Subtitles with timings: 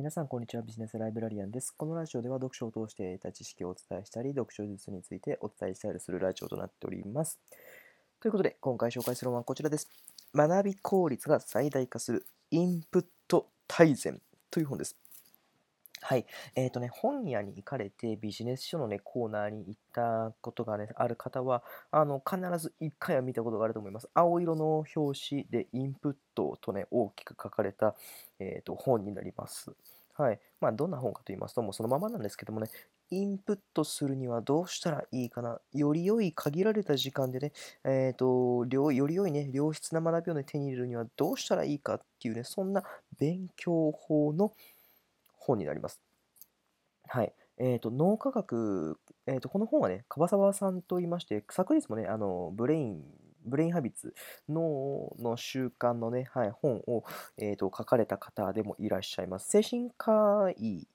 [0.00, 0.62] 皆さん、こんにちは。
[0.62, 1.72] ビジネスライブラリアンです。
[1.76, 7.38] このラジオでは読書を通して得た知識をお伝えしたり、読書術についてお伝えしたりするラジオとなっております。
[8.18, 9.90] ということで、今回紹介するのはこちらです。
[10.34, 14.96] 学び効率が最大化するインプット大全という本です。
[16.10, 16.26] はい。
[16.56, 24.10] えっ、とね、本屋に行かれてビジネス書のね、コーナーに行ったことがね、ある方は、あの、必ず1回は見たことがあると思います。
[24.12, 27.94] 青色の表紙でインプットとね、大きく書かれた、
[28.40, 29.70] えっ、と、本になります。
[30.14, 30.40] はい。
[30.60, 32.68] まあ、どんな本かと言いますと、もうそのままなんですけどもね、
[33.10, 35.60] インプットするにはどうしたらいいかな。
[35.72, 37.52] より良い限られた時間でね、
[37.84, 42.82] えっ、と、より良いね、良質な学びをね、手に入れるにはどうしたらいいかっていうね、そんな
[43.16, 44.52] 勉強法の
[45.40, 46.00] 本になります。
[47.08, 47.32] はい。
[47.58, 53.02] えっ、と、脳科学、えっ、と、この本はね、樺沢さんと言いまして、昨日もね、あの、ブレイン、
[53.44, 54.14] ブレインハビッツ、
[54.48, 57.04] 脳の習慣のね、はい、本を、
[57.36, 59.48] えーと、書かれた方でもいらっしゃいます。
[59.50, 60.86] 精神科医、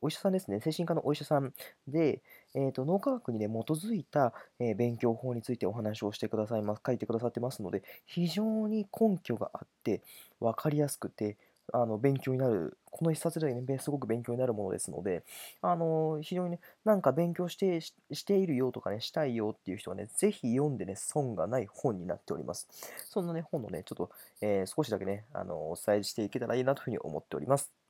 [0.00, 1.52] お医者さんですね、精神科のお医者さん
[1.88, 2.22] で、
[2.54, 10.02] えーと、脳科学に、ね、基づいた、えー、勉強法についてお話をしてくださいます、書いてくださってますので、非常に根拠があって、
[10.40, 11.36] 分かりやすくて、
[11.72, 15.22] あの勉強になる、この一冊で、ね、すごく勉強になるものですので、
[15.60, 22.68] あの非常にね、なんか勉強してしているよとかね、したいよっていう人はね、ぜひ読んでね、損がない本になっております。
[23.08, 27.81] そんなね、本のね、ちょっと、えー、少しだけね、あのお伝えしていけたらいいなというふうに思っております。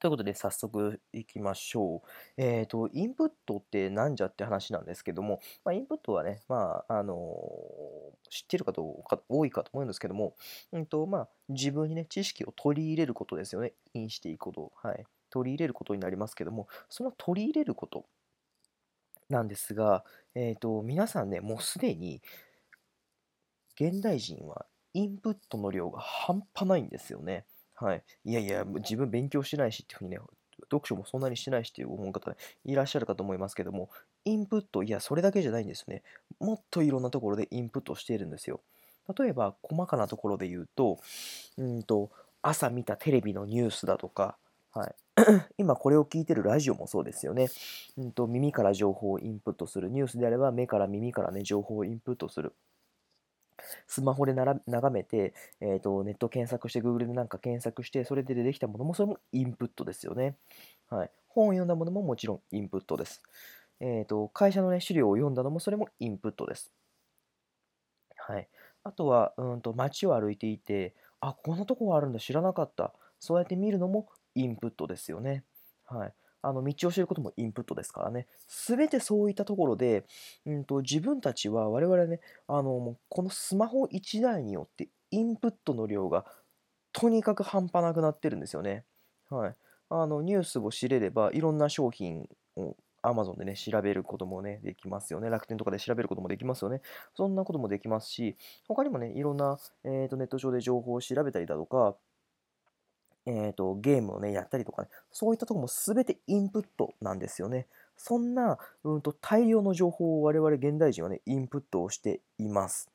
[0.00, 2.08] ということで、早速いきましょう。
[2.36, 8.82] えっ、ー、と、インプットってなんじゃって話なんですけども、まあ、インプットはね、まあ、あのー、知ってる方
[9.28, 10.34] 多いかと思うんですけども、
[10.72, 13.72] うんと、まあ、自分にね、知識を取り入れることですよね。
[13.94, 14.72] インしていくこと。
[14.74, 15.04] はい。
[15.30, 18.06] 取り入れることになりますけども、その取り入れること
[19.28, 22.20] なんですが、えっ、ー、と、皆さんね、もうすでに、
[23.80, 27.44] 現代人はインプットの量が半端ないんですよね。
[27.74, 28.02] はい。
[28.24, 30.18] いやいや、自分勉強してないしっていうふうにね、
[30.70, 33.90] 読書もそんなにしてないしっていう思う方いらっしゃるかと思いますけども、
[34.24, 36.02] インプット、いや、それだけじゃないんですね。
[36.38, 38.60] もっといろんなところでインプットしているんですよ。
[39.18, 41.00] 例えば、細かなところで言うと、
[41.58, 42.10] うんと、
[42.42, 44.36] 朝見たテレビのニュースだとか、
[44.72, 44.94] はい、
[45.58, 47.48] 今これを聞いてるラジオもそうですよね。
[47.96, 49.88] うんと耳から情報をインプットする。
[49.88, 52.54] ニュースであれば目から耳からね、情報をインプットする。
[53.86, 60.36] スマホでなら眺めて、えーと、ネット検索して、Google でなんか検索して、それで出てきたものも、それもインプットですよね。
[60.88, 63.22] はい、本を読んだものももちろんインプットです。
[63.80, 66.72] えーと、会社の、ね、資料を読んだのもそれもインプットです。
[68.16, 68.48] はい、
[68.84, 72.94] あとは、うんと街を歩いていて、あ、こんなとこがあるんだ、知らなかった。
[73.20, 75.44] そうやって見るのもインプットですよね。
[75.86, 76.14] はい。
[76.44, 78.26] あの道を知ることもインプットですからね。
[78.46, 80.04] すべてそういったところで、
[80.46, 86.24] うんと、自分たちは我々ね、あのこのスマホ1台によってインプットの量が
[86.92, 88.84] とにかく半端なくなってるんですよね。
[89.30, 89.56] はい。
[89.90, 95.28] あのニュースを知れればいろんな商品を Amazon でね、調べることもね、できますよね。
[95.28, 96.80] 楽天とかで調べることもできますよね。
[97.14, 101.96] そんなこともできますし、他にもね、いろんな、えーとネット上で情報を調べたりだとか、
[103.26, 107.66] えーと、ゲームをね、やったりとかね、そういったところも全てインプットなんですよね。
[107.96, 112.90] そんな、うんと、大量の情報を我々現代人はね、インプットをしています。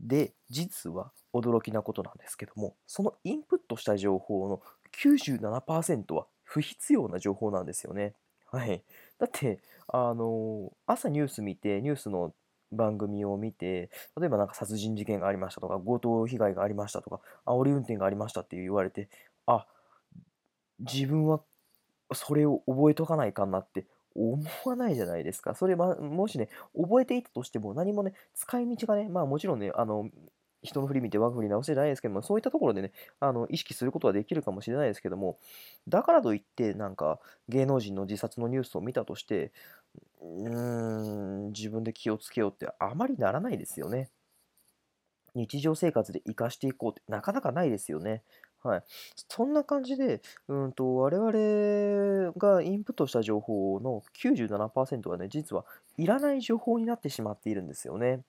[0.00, 4.60] で、実は驚きなことなんですけども、そのインプットした情報の
[4.92, 8.14] 97%は不必要な情報なんですよね。
[8.46, 8.82] はい。
[9.18, 12.34] だって、あのー、朝ニュース見て、ニュースの
[12.72, 19.08] 番組を見て、例えばなんか殺人事件がありましたとか、強盗被害がありましたとか、煽り運転がありましたって言われて、
[19.46, 19.66] あ、
[20.80, 21.40] 自分は
[22.14, 25.54] それを覚えとかないかなって思わないじゃないですか。
[25.54, 30.10] それ、ま、もしね、覚えていたとしても何もね、使い道がね、まあもちろんね、あの、
[30.62, 35.38] 人の振り見て我が振り直せじゃないですけども、そういったところでね、あの意識することはできるかもしれないですけども、
[35.88, 39.52] だからといって、なんか芸能人の自殺のニュースを見たとして、
[40.22, 44.10] うーん、自分で気をつけようってあまりならないですよね。
[45.34, 48.22] 日常生活で活かしていこうってなかなかないですよね。
[48.62, 48.82] はい。
[49.28, 55.64] そんな感じで、うんと、我々がインプットした情報の97%はね、実は
[55.96, 58.22] いらない情報になってしまっているんですよね。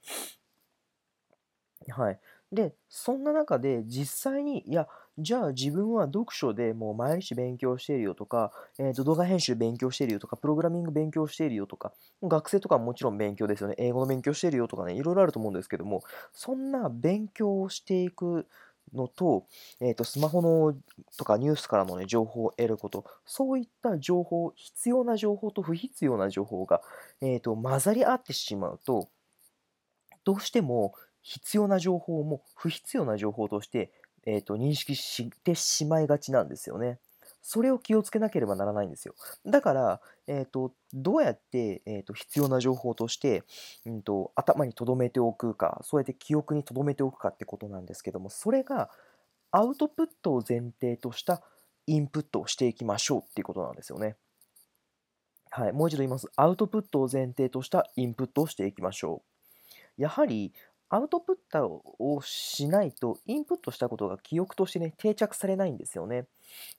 [1.90, 2.20] はい。
[2.52, 4.88] で、そんな中で実際に、いや、
[5.20, 11.94] じゃあ自分は読書でもう毎日勉強しているよとか、えー、と動画編集勉強しているよとか、プログラミング勉強しているよとか、
[12.24, 13.76] 学生とかももちろん勉強ですよね。
[13.78, 16.02] 英語の勉強しているよとかね、いろいろあると思うんですけども、
[16.34, 18.48] そんな勉強をしていく
[18.92, 19.46] のと、
[19.80, 20.76] えー、とスマホの
[21.16, 26.82] とかニュースからの、ね、情報を得ること、そういった情報、必要な情報と不必要な情報が、
[27.22, 29.10] えー、と混ざり合ってしまうと、
[30.24, 33.92] どうしても必要な情報も不必要な情報として、
[34.26, 37.00] えー、と認識してしまいがちなんですよね。
[37.42, 39.16] それを気をつけなければならないんですよ。
[39.46, 43.44] だから、えーと、どうやって、えーと、必要な情報として、
[43.86, 48.90] うんと、頭に留めておくか、そうやって記憶に留めておくかってことなんですけども、それが
[49.52, 51.44] アウトプットを前提とした
[51.86, 54.16] インプットをしていきましょうっていうことなんですよね。
[55.50, 56.32] はい、もう一度言います。
[56.38, 59.22] アウトプットを前提としたインプットをしていきましょ
[59.98, 60.02] う。
[60.02, 60.54] やはり、
[60.94, 66.28] アウトプットをしないと、インプットしたことが記憶としてね、定着されないんですよね。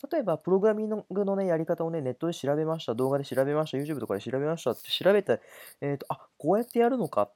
[0.08, 5.40] 例えば、プログラミングのね、やり方をね、ネットで調べました、動画で調べました、YouTube とかで調べましたって調べて、
[5.80, 7.32] えっ、ー、と、あ、こうやってやるのか。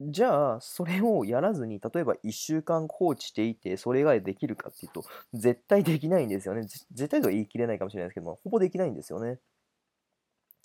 [0.00, 5.02] じゃあ、それをやらずに、例えば1週間放置していて、それ以外できるかっていうと、
[5.34, 6.62] 絶対できないんですよね。
[6.92, 9.40] 絶対とは言い切れないかもしれないですけども、ほぼできないんですよね。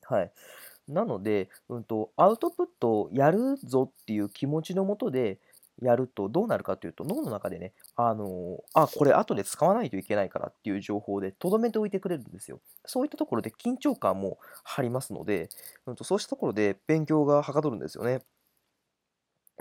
[0.03, 0.31] はい。
[0.87, 5.39] なので、うんと、アウトプットをやるぞっていう気持ちのもとで
[5.81, 12.59] やるとどうなるかというと、脳の中でね、あのあ、これ後で使わないといけないからっていう情報で留めておいてくれるんですよ。
[12.85, 15.49] そういったところで緊張感も張りますので、
[15.85, 18.21] うんと、そうしたところで勉強がはかどるんですよね。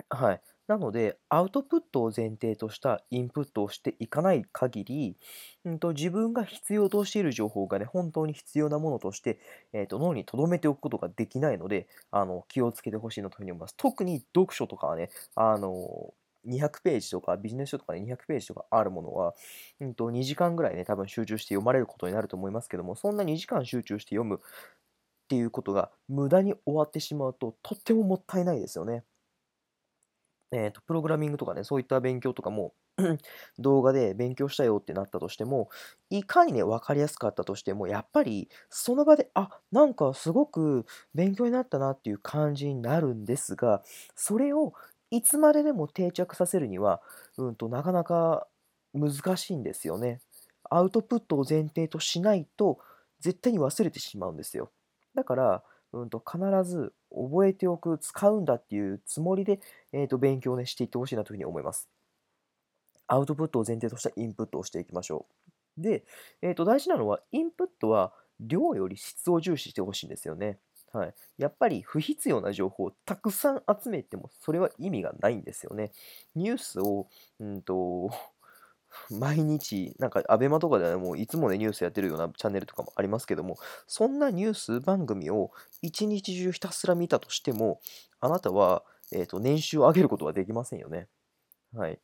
[0.09, 0.41] はい。
[0.71, 5.17] なので、アウトプットを前提としたインプットをしていかない限り、
[5.65, 9.37] うんと、自分が必要としている情報がね、本当に必要なものとして、
[9.73, 13.75] えーと、脳に留めておくことができないので、あの気をつけてほしいなというふうに思います。
[13.75, 16.13] 特に読書とかはね、あの
[16.45, 19.33] 200ページとかビジネス書とかね、200ページとかあるものは、
[19.81, 24.39] うんと、2時間ぐらいね、多分集中して読まれることになると思いますけども、そんな2時間集中して読むっ
[25.27, 29.03] ていうことが無駄に終わってしまうと、とってももったいないですよね。
[30.53, 32.73] えーと、プログラミングとかね、そういった勉強とかも
[33.59, 35.69] 動画で勉強したよってなったとしても、
[36.09, 43.81] いかにね、分かりやすかったとしても、やっぱりその場で、あ、なんかすごく勉強になったなっていう感じになるんですが、
[44.15, 44.73] それを
[45.09, 47.01] いつまででも定着させるには、
[47.37, 48.47] うんと、なかなか
[48.93, 50.19] 難しいんですよね。
[50.69, 52.79] アウトプットを前提としないと、
[53.19, 54.71] 絶対に忘れてしまうんですよ。
[55.15, 59.59] だから、うんと、必ず覚えておく、使うんだっていうつもりで、
[59.91, 61.89] えーと、勉強を、ね、していってほしいなというふうに思います。
[63.07, 65.25] アウトプットを前提としたインプットをしていきましょ
[65.77, 65.81] う。
[65.81, 66.05] で、
[66.41, 70.59] えーと、大事なのは、インプットは量より質を重視してほしいんですよね。
[70.93, 75.91] はい、やっぱり不必要な情報をたくさん集めてもそれは意味がないんですよね。
[76.35, 77.07] ニュースを、
[77.39, 78.11] うんと
[79.09, 83.57] 毎日、なんか、アベマとかではもういつもね、ニュースやってるようなチャンネルとかもありますけども、
[83.87, 85.51] そんなニュース番組を
[85.81, 87.79] 一日中ひたすら見たとしても、
[88.19, 91.07] あなたは、えっ、ー、と、年収を上げることはできませんよね。
[91.73, 91.99] はい。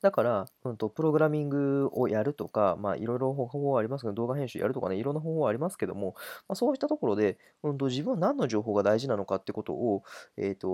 [0.00, 6.14] だから、うんと、プログラミングをやるとか、まあ、いろいろ方法はありますけど、動画編集やるとかね、いろんな方法はありますけども、
[6.48, 10.04] まあ、そういったところで、うんと、自分は何の情報が大事なのかってことを、
[10.36, 10.68] えっ、ー、と、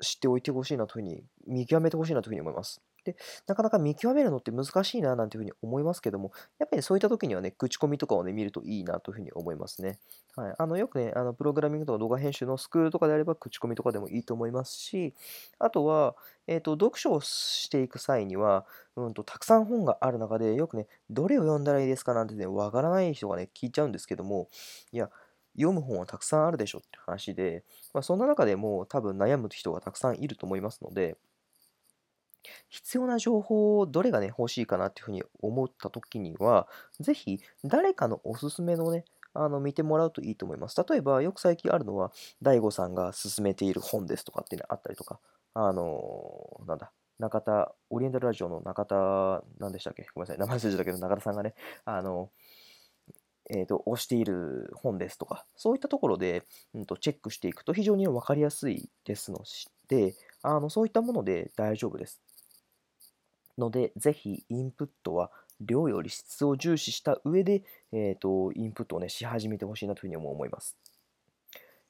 [0.00, 2.80] 知っておいてほしいなというふうに、見極めてほしいなというふうに思います。
[3.04, 3.16] で、
[3.46, 9.98] なかなか見極めるのって難しいななんていうふうに思いますけども、やっぱりそういった時にはね、口コミとかをね、見るといいなというふうに思いますね。
[10.36, 10.54] はい。
[10.58, 15.14] あの、よくね、あの、プログラミングとか動画編集のスクールとかであれば、口コミとかでもいいと思いますし、
[15.58, 16.16] あとは、
[16.46, 18.66] えっ、ー、と、読書をしていく際には、
[18.96, 24.48] うんと、たくさん本がある中で、よくね、どれを読んだらいいですかなんてね、わからない人がね、聞いちゃうんですけども、
[24.92, 25.10] いや、
[25.58, 31.16] 読む本はたくさんあるでしょって話で、まあ、そんな中でも多分悩む人がたくさんいると思いますので、
[32.70, 36.66] 必要な情報をどれがね、欲しいかなっていうふうに思った時には、
[37.00, 40.82] ぜひ誰かのおすすめのね、あの見てもらうといいと思います。
[40.88, 42.12] 例えば、よく最近あるのは、
[42.42, 45.20] DAIGO さんが勧めている本ですとかっていうのあったりとか、
[45.54, 50.06] あのー、なんだ、中田、オリエンタルラジオの中田、何でしたっけ？
[50.14, 52.30] ごめんなさい、名前忘れたけど、中田さんがね、あの
[53.50, 59.42] えーと、推している本ですとか、そういったところで、うん、とチェックしていくと非常に分かりやすいですの
[59.88, 62.20] で、あのそういったもので大丈夫です。
[63.56, 67.62] ので、ぜひインプットは量より質を重視した上で、
[67.92, 70.76] えーと、インプットを、ね、し始めてほしいなというふうに思います。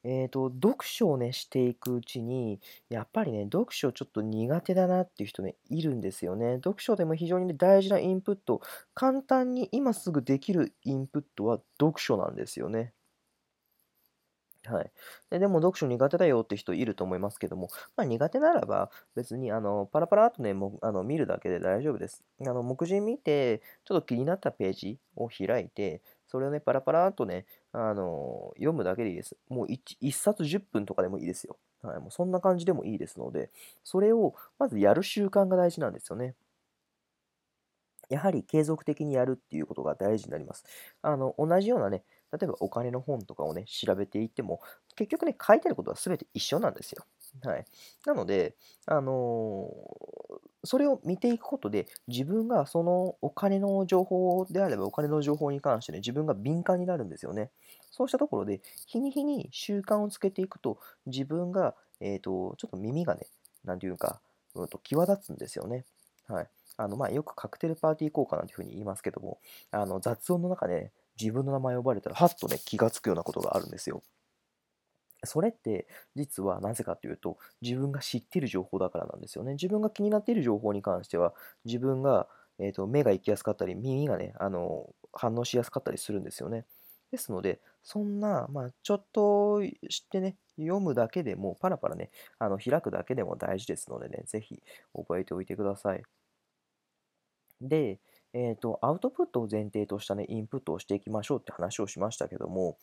[0.05, 6.57] えーと、読書をね、していくうちに、やっぱりね、読書ちょっと苦手だなっていう人ね、いるんですよね。
[6.57, 8.61] 読書でも非常に、ね、大事なインプット、
[8.95, 12.93] 簡単に今すぐできるインプットは読書なんですよね。
[14.67, 14.90] はい。
[15.31, 22.25] ででも読書苦手だよって人いると思いますけども、まあ、苦手ならば別にあのパラパラっとね、もあの見るだけで大丈夫です。
[22.40, 29.37] あの目次見て、ちょっと気になったページを開いて、それをね、パラパラっとね、あの読むだけでいいです。
[29.49, 31.59] もう 1, 1冊10分とかでもいいですよ。
[31.83, 33.51] はい、もうそんな感じでもいいですので、
[33.85, 36.35] それをまずやる習慣が大事なんですよね。
[38.09, 40.65] やはり継続的にやるっていうことが大事になります。
[41.03, 44.61] あの同じようなね、例えばお金の本とかをね、調べていっても、
[44.97, 47.05] 結局ね、書いてあることは全て一緒なんですよ。
[47.43, 47.65] はい。
[48.07, 48.57] なので、
[48.87, 49.71] あの、
[50.69, 57.51] それを見ていくことで、自分がそのお金の情報であれば、お金の情報に関してね、自分が敏感になるんですよね。
[57.91, 63.29] そうしたところで、日に日に習慣をつけていくと、自分が、えっ、と、ちょっと耳がね、
[63.65, 64.21] なんていうか、
[64.55, 65.87] うんと、際立つんですよね。
[66.27, 66.49] はい。
[66.77, 69.39] あの、まあ、よくカクテルパーティー効果なんていうふうに言いますけども、
[69.71, 74.03] あの、雑音の中で、自分の名前を呼ばれたら、はっとね、気がつくようなことがあるんですよ。
[75.25, 79.53] それって実はなぜかというと自分が知っている情報だからなんですよね。
[79.53, 81.35] 自分が気になっている情報に関しては
[81.65, 86.65] 自分が、えーと、目が行きやすかったり耳がねあの反応しやすかったりするんですよね。
[87.11, 94.63] ですのでそんな、まあ、ちょっと知ってね読むだけでもパラパラねあの開くだけでも大事ですのでね是非
[94.95, 96.03] 覚えておいてください。
[97.61, 98.01] で、
[98.35, 102.77] えっと、アウトプットを前提としたね、インプットをしていきましょうって話をしましたけども、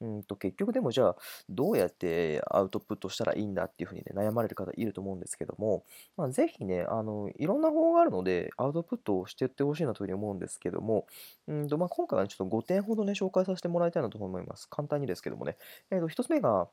[0.00, 1.16] うんと、結局でもじゃあ、
[1.48, 5.84] どうやってアウトプットしたらいいんだっていうふうにね、悩まれる方いると思うんですけども、
[6.16, 11.06] まあ、ぜひね、あの、いろんな方法があるので、アウトプットをしていってほしいなというふうに思うんですけども、
[11.46, 14.66] うんと、まあ、今回はちょっと5点ほどね、紹介させてもらいたいなと思います。
[14.68, 15.56] 簡単にですけどもね。
[15.90, 16.68] えっと、1つ目が、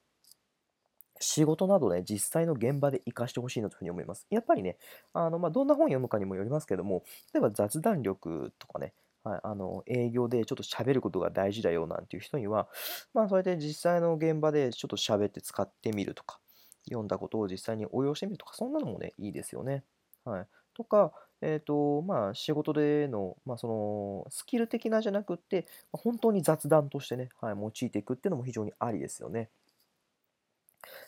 [1.20, 4.26] 仕事などね、実際の現場で活かしてほしいなというふうに思います。
[4.30, 4.78] やっぱりね、
[5.14, 7.04] あの、まあ、どんな本読むかにもよりますけども、
[7.34, 8.94] 例えば雑談力とかね、
[9.24, 12.68] はい、あの営業でちょっと喋ることが大事だよなんていう人には、
[13.14, 16.40] まあ、それで実際の現場でちょっと喋って使ってみるとか、
[16.86, 19.84] 読んだことを実際に応用してみるとか、そんなのもね、いいですよね。
[20.26, 20.48] はい。
[20.74, 29.50] とか、えっ、と、まあ、仕事での、まあ、その、スキル的なじゃなくって、本当に雑談としてね、はい、用いていくっていうのも非常にありですよね。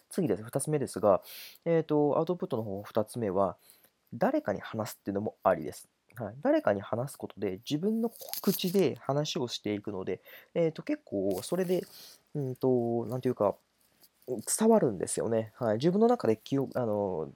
[0.09, 0.43] 次です。
[0.43, 1.21] 2つ目ですが、
[1.65, 3.57] えっ、と、アウトプットの方、2つ目は、
[4.13, 5.89] 誰かに話すっていうのもありです。
[6.15, 8.09] はい、誰かに話すことで自分の
[8.41, 10.21] 口で話をしていくので、
[10.53, 11.85] えー、と結構それで、
[12.33, 13.55] うんと、なんていうか、
[14.27, 15.51] 伝わるんですよね。
[15.57, 17.29] はい、自分の中で記憶あの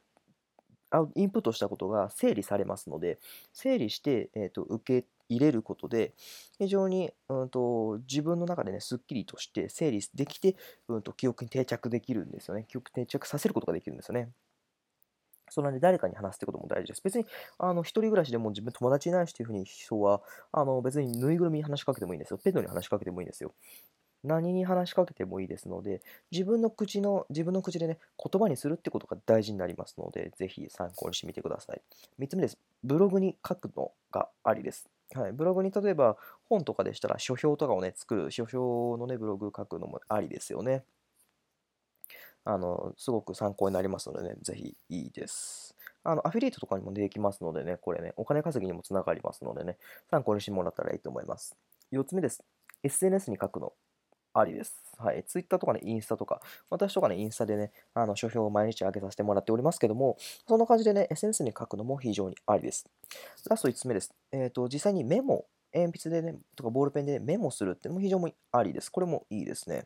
[1.15, 3.19] インプットしたことが整理されますので、
[3.53, 6.13] 整理して、えー、と受け入れることで、
[6.57, 10.55] 非常に、うんと、自分の中でね、すっきりとして整理できて、
[10.87, 12.65] うんと、記憶に定着できるんですよね。
[12.67, 14.31] 記憶定着させることができるんですよね。
[15.51, 17.01] そので誰かに話すってことも大事です。
[17.03, 17.25] 別に、
[17.57, 20.21] あの、一人暮らしでも自分友達いないしっていうふうに人は、
[20.51, 22.37] あの、別にぬいぐるみに話しかけてもいいんですよ。
[22.37, 23.53] ペットに話しかけてもいいんですよ。
[24.23, 31.81] 何に話しかけてもいいですので、自分の口の、自分の口でね、言葉にするってことが大事になりますので、ぜひ参考にしてみてください。
[32.19, 32.57] 3つ目です。
[32.83, 34.89] ブログに書くのがありです。
[35.15, 40.83] はい、ブログに例えば本とかでしたら書評とかをね、作る、書評のね、ブログ書くのもありですよね。
[42.45, 45.75] あの、すごく参考になりますのでね、ぜひいいです。
[46.03, 49.77] あの、アフィリエイトとかにもできますのでね、これね、お金稼ぎにもつながりますのでね、
[50.09, 51.55] 参考にしてもらったらいいと思います。
[51.91, 52.43] 4つ目です。
[52.83, 53.73] SNS に書くの
[54.33, 54.83] ありです。
[54.97, 55.23] はい。
[55.23, 60.17] Twitter とかね、インスタとか、私とかね、インスタでね、あの、書評を毎日上げさせてもらっておりますけども、
[60.47, 62.85] そんな感じでね、SNS に書くのも非常にありです。
[63.49, 64.13] ラスト5つ目です。
[64.31, 68.89] えっ、ー、と、実際にメモ、鉛筆でね、とかボールペンで、ね、メモするっていうのも非常にありです。
[68.89, 69.85] これもいいですね。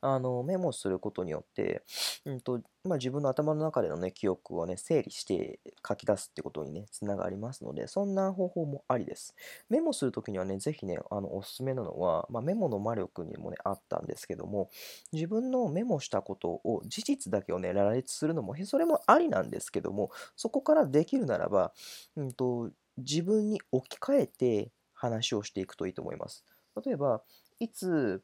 [0.00, 1.82] あの、メモすることによって、
[2.24, 9.34] うんと、まあ、自分の頭の中でのね、記憶をね、整理して書き出すってことにね、つながりますので、そんな方法もありです。
[9.68, 14.70] メモするときにはね、ぜひね、あの、おすすめなのは、まあ、メモの魔力にもね、あったんですけども、
[15.12, 21.72] 自分のメモしたことを、事実だけをね、羅列するのも、それもありなんですけども、そこからできるならば、
[22.16, 26.44] うんと、自分に置き換えて話をしていくといいと思います。
[26.84, 27.22] 例えば、
[27.60, 28.22] いつ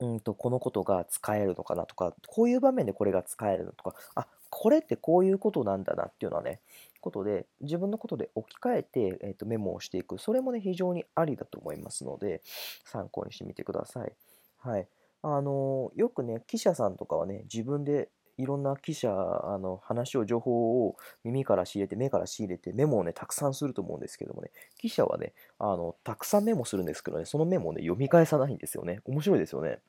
[0.00, 6.60] うんと、このことが使えるのかなとか、こういう場面でこれが使えるのとか、あ、これってこういうことなんだなっていうのはね、
[7.00, 10.18] ことで、自分のことで置き換えて、えーと、メモをしていく。
[10.18, 12.40] それもね、非常にありだと思いますので、
[12.84, 14.12] 参考にしてみてください。
[14.58, 14.88] はい。
[15.22, 29.00] あのよくね、記者さんとかはね、自分でいろんな記者、あの話を、情報を耳から仕入れて、目から仕入れて、メモをね、たくさんすると思うんですけどもね、記者はね、あのたくさんメモするんですけどね、そのメモをね、読み返さないんですよね。
[29.04, 29.80] 面白いですよね。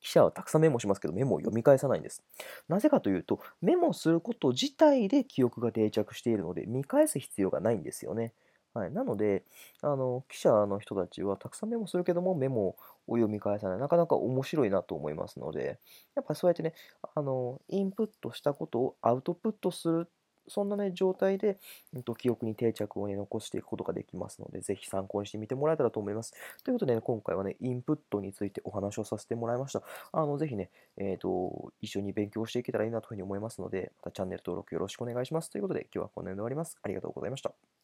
[0.00, 2.22] 記者はたくさんメモしますけど、メモを読み返さないんです。
[2.68, 8.32] なぜかというと、メモすること自体で記憶が定着しているので、見返す必要がないんですよね。
[8.74, 9.44] はい、なので
[9.82, 13.78] あの、記者の人たちはたくさんメモするけども、メモを読み返さない。
[13.78, 15.78] なかなか面白いなと思いますので、
[16.14, 16.74] やっぱそうやってね、
[17.14, 20.08] あのインプットしたことをアウトプットする
[20.48, 21.58] そんなね、状態で、
[21.94, 26.32] うん、と記憶に定着をね、残していくことができますので、ぜひ参考にしてみてもらえたらと思います。
[26.64, 29.82] ということで、ね、今回はね、インプットについてお話をさせてもらいました。
[30.12, 35.50] あの、ぜひね、えっ、ー、と、一緒に勉強していけたらいいなというふうに思いますので、またチャンネル登録よろしくお願いします。
[35.50, 36.78] ということで、今日はこの辺で終わります。
[36.82, 37.77] ありがとうございました。